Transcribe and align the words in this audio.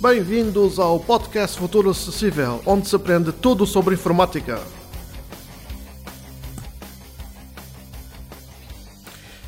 Bem-vindos 0.00 0.78
ao 0.78 1.00
podcast 1.00 1.58
Futuro 1.58 1.90
Acessível, 1.90 2.62
onde 2.64 2.86
se 2.86 2.94
aprende 2.94 3.32
tudo 3.32 3.66
sobre 3.66 3.96
informática. 3.96 4.60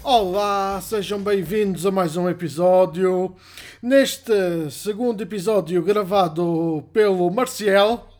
Olá, 0.02 0.80
sejam 0.82 1.20
bem-vindos 1.20 1.86
a 1.86 1.92
mais 1.92 2.16
um 2.16 2.28
episódio. 2.28 3.36
Neste 3.80 4.32
segundo 4.72 5.22
episódio 5.22 5.80
gravado 5.84 6.82
pelo 6.92 7.30
Marcial, 7.30 8.10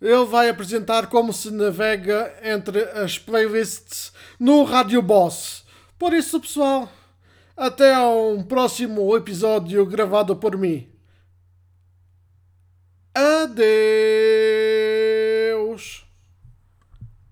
ele 0.00 0.24
vai 0.24 0.48
apresentar 0.48 1.08
como 1.08 1.34
se 1.34 1.50
navega 1.50 2.32
entre 2.42 2.80
as 2.92 3.18
playlists 3.18 4.10
no 4.40 4.64
Rádio 4.64 5.02
Boss. 5.02 5.64
Por 5.98 6.14
isso, 6.14 6.40
pessoal, 6.40 6.88
até 7.54 7.92
a 7.92 8.08
um 8.08 8.42
próximo 8.42 9.14
episódio 9.14 9.84
gravado 9.84 10.34
por 10.34 10.56
mim. 10.56 10.91
Adeus. 13.14 13.62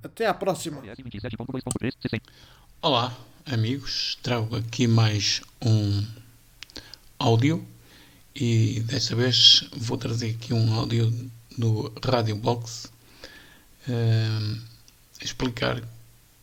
Até 0.03 0.27
à 0.27 0.35
próxima. 0.35 0.83
Olá, 2.83 3.17
amigos. 3.47 4.19
Trago 4.23 4.57
aqui 4.57 4.87
mais 4.87 5.41
um 5.65 6.07
áudio 7.19 7.67
e 8.35 8.81
desta 8.81 9.17
vez 9.17 9.69
vou 9.73 9.97
trazer 9.97 10.33
aqui 10.33 10.53
um 10.53 10.75
áudio 10.75 11.11
do 11.57 11.91
Radio 12.05 12.37
Box 12.37 12.93
uh, 13.89 14.61
explicar 15.23 15.83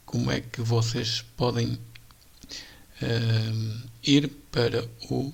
como 0.04 0.32
é 0.32 0.42
que 0.42 0.62
vocês 0.62 1.24
podem 1.36 1.80
uh, 3.04 3.82
ir 4.04 4.30
para 4.52 4.84
o, 5.12 5.32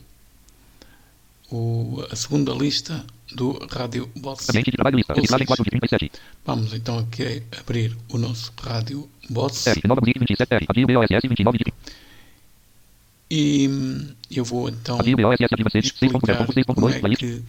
o, 1.49 2.05
a 2.11 2.15
segunda 2.17 2.53
lista 2.53 3.05
do 3.35 3.51
Rádio 3.71 4.09
Box. 4.15 4.49
Ambiente 4.49 4.71
de 4.71 4.77
trabalho 4.77 4.97
lista. 4.97 5.13
Reciclagem 5.13 5.47
4 5.47 5.63
de 5.63 5.69
37. 5.71 6.11
Vamos 6.45 6.73
então 6.73 6.99
aqui 6.99 7.43
abrir 7.59 7.95
o 8.09 8.17
nosso 8.17 8.51
Rádio 8.61 9.09
Box. 9.29 9.67
R. 9.67 9.81
Nova 9.87 10.01
Music 10.01 10.19
27 10.19 10.53
R. 10.53 10.65
Adio 10.69 10.87
BOSS 10.87 11.21
29 11.27 11.57
de 11.57 11.73
E 13.31 13.69
eu 14.31 14.45
vou 14.45 14.69
então 14.69 14.99
Adio 14.99 15.17
BOSS 15.17 15.41
ativa 15.51 15.69
6. 15.69 15.85
explicar 15.85 16.35
como 16.37 16.53
6.0.6.2. 16.53 16.93
é 16.95 16.99
Playlist. 16.99 17.19
que 17.19 17.43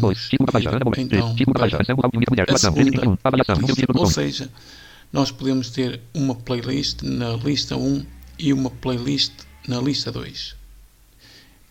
2. 0.00 0.28
podemos 0.30 0.50
página. 0.52 0.76
Ana 0.76 0.84
Moura. 0.84 1.00
então 1.00 1.34
para 1.34 1.66
mulher. 1.66 2.50
a 2.50 2.58
segunda 2.58 2.90
13 2.90 3.18
Avaliação. 3.24 3.56
Número 3.56 3.74
de 3.74 3.80
lista. 3.80 3.98
Ou 3.98 4.06
seja, 4.06 4.50
nós 5.12 5.30
podemos 5.30 5.70
ter 5.70 6.00
uma 6.14 6.34
playlist 6.34 7.02
na 7.02 7.32
lista 7.36 7.76
1 7.76 8.04
e 8.38 8.52
uma 8.52 8.70
playlist 8.70 9.32
na 9.66 9.80
lista 9.80 10.12
2. 10.12 10.56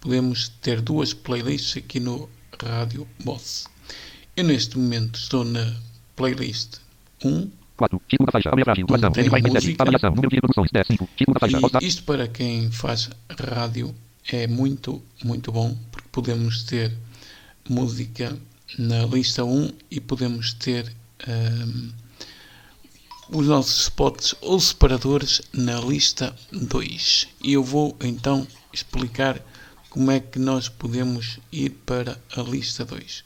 Podemos 0.01 0.49
ter 0.61 0.81
duas 0.81 1.13
playlists 1.13 1.77
aqui 1.77 1.99
no 1.99 2.29
Rádio 2.65 3.07
Boss. 3.23 3.65
Eu 4.35 4.43
neste 4.43 4.77
momento 4.77 5.15
estou 5.19 5.43
na 5.43 5.73
playlist 6.15 6.75
1 7.23 7.49
4. 7.77 8.01
Título 8.07 8.25
da 8.25 8.31
faixa. 8.31 8.49
Abreviagem. 8.49 8.85
Duração. 8.85 9.11
tem 9.11 9.23
147. 9.23 9.65
música. 9.67 9.83
Avaliação. 9.83 10.09
Número 10.11 10.29
de 10.29 10.35
reproduções. 10.35 10.71
10. 10.71 10.87
5. 10.87 11.09
Título 11.15 11.33
da 11.35 11.39
faixa. 11.39 11.59
Voz 11.59 11.71
da- 11.73 11.79
E 11.81 11.87
isto 11.87 12.03
para 12.03 12.27
quem 12.27 12.71
faz 12.71 13.09
rádio 13.39 13.93
é 14.31 14.47
muito, 14.47 15.01
muito 15.23 15.51
bom, 15.51 15.77
porque 15.91 16.07
podemos 16.11 16.63
ter 16.63 16.91
música 17.69 18.35
na 18.79 19.05
lista 19.05 19.43
1 19.45 19.71
e 19.91 19.99
podemos 20.01 20.53
ter 20.53 20.91
ahm, 21.27 21.89
os 23.29 23.45
nossos 23.47 23.83
spots 23.83 24.35
ou 24.41 24.59
separadores 24.59 25.41
na 25.53 25.79
lista 25.79 26.35
2. 26.51 27.27
E 27.43 27.53
eu 27.53 27.63
vou 27.63 27.95
então 28.01 28.47
explicar 28.73 29.39
como 29.89 30.11
é 30.11 30.19
que 30.19 30.39
nós 30.39 30.69
podemos 30.69 31.39
ir 31.51 31.69
para 31.85 32.19
a 32.35 32.41
lista 32.41 32.85
2. 32.85 33.23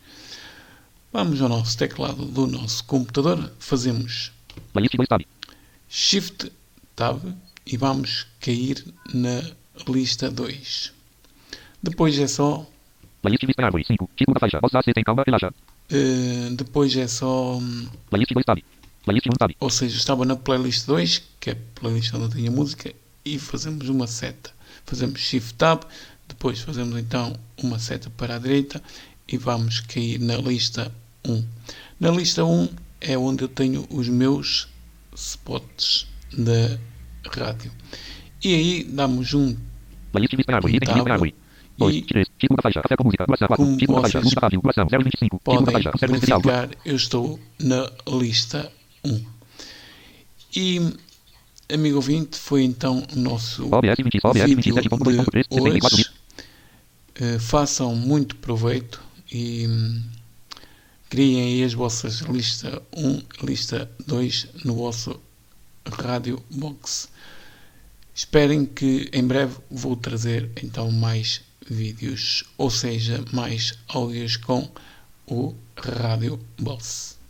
Vamos 1.13 1.41
ao 1.41 1.49
nosso 1.49 1.77
teclado 1.77 2.25
do 2.25 2.47
nosso 2.47 2.83
computador, 2.85 3.51
fazemos 3.59 4.31
Playlist 4.73 4.95
2 4.95 5.07
tab. 5.09 5.21
Shift 5.89 6.51
Tab 6.95 7.19
e 7.65 7.77
vamos 7.77 8.27
cair 8.39 8.83
na 9.13 9.41
lista 9.87 10.29
2. 10.31 10.93
Depois 11.83 12.17
é 12.17 12.27
só 12.27 12.65
Playlist 13.21 13.45
vista 13.45 13.61
em 13.61 13.65
árvore. 13.65 13.83
5. 13.85 14.09
Título 14.15 14.33
da 14.33 14.39
faixa. 14.39 14.59
Relaxa. 15.25 15.53
eh, 15.91 16.49
depois 16.53 16.95
é 16.95 17.07
só 17.07 17.59
Playlist 18.09 18.33
2 18.33 18.45
tab. 18.45 18.59
Playlist 19.03 19.27
1 19.27 19.31
tab. 19.37 19.51
ou 19.59 19.69
seja, 19.69 19.97
estava 19.97 20.25
na 20.25 20.35
playlist 20.35 20.85
2, 20.87 21.21
que 21.39 21.49
é 21.49 21.53
a 21.53 21.57
playlist 21.79 22.13
onde 22.13 22.35
tinha 22.35 22.49
música, 22.51 22.93
e 23.25 23.37
fazemos 23.37 23.89
uma 23.89 24.07
seta. 24.07 24.51
Fazemos 24.85 25.19
Shift 25.19 25.53
Tab, 25.55 25.83
depois 26.31 26.61
fazemos 26.61 26.97
então 26.97 27.35
uma 27.61 27.77
seta 27.77 28.09
para 28.09 28.35
a 28.35 28.39
direita 28.39 28.81
e 29.27 29.37
vamos 29.37 29.81
cair 29.81 30.19
na 30.19 30.37
lista 30.37 30.91
1. 31.27 31.43
Na 31.99 32.09
lista 32.11 32.43
1 32.45 32.69
é 33.01 33.17
onde 33.17 33.43
eu 33.43 33.47
tenho 33.49 33.85
os 33.89 34.07
meus 34.07 34.67
spots 35.15 36.07
da 36.31 36.77
rádio. 37.29 37.71
E 38.43 38.53
aí 38.55 38.83
damos 38.85 39.33
um 39.33 39.55
Tab. 40.13 40.65
lista 40.65 40.91
em 40.91 41.11
árvore. 41.11 41.35
2. 41.77 41.95
E- 41.95 42.01
3. 42.01 42.27
Título 42.39 42.57
da 42.57 42.63
faixa. 42.63 42.81
Café 42.81 42.95
com 42.95 43.03
música. 43.03 43.25
Duração 43.25 43.47
4. 43.47 43.65
Como 43.65 44.01
vocês 44.01 44.23
Música 44.23 44.45
áudio. 44.45 44.61
Duração 44.61 44.87
025. 44.87 45.37
Título 45.37 45.65
da 45.65 45.91
podem 45.91 46.19
verificar, 46.19 46.69
eu 46.85 46.95
estou 46.95 47.39
na 47.59 47.89
lista 48.07 48.71
1. 49.03 49.25
E, 50.55 50.93
amigo 51.73 51.95
ouvinte, 51.97 52.37
foi 52.37 52.63
então 52.63 53.05
o 53.15 53.19
nosso 53.19 53.67
OBS 53.73 53.97
20. 53.97 54.19
OBS 54.23 54.43
vídeo 54.43 54.75
27.2.3. 54.75 55.25
de 55.31 55.53
64 55.53 55.97
hoje. 55.97 56.20
Eh, 57.23 57.37
façam 57.37 57.95
muito 57.95 58.35
proveito 58.37 58.99
e 59.31 59.67
hum, 59.67 60.01
criem 61.07 61.39
aí 61.39 61.63
as 61.63 61.71
vossas 61.71 62.15
lista 62.21 62.81
1, 62.91 63.21
lista 63.43 63.87
2 64.07 64.47
no 64.65 64.73
vosso 64.73 65.21
rádio 65.85 66.43
box. 66.49 67.09
Esperem 68.15 68.65
que 68.65 69.07
em 69.13 69.23
breve 69.23 69.55
vou 69.69 69.95
trazer 69.95 70.49
então 70.63 70.89
mais 70.91 71.41
vídeos, 71.69 72.43
ou 72.57 72.71
seja, 72.71 73.23
mais 73.31 73.77
áudios 73.87 74.35
com 74.35 74.67
o 75.27 75.53
rádio 75.77 76.39
box. 76.59 77.20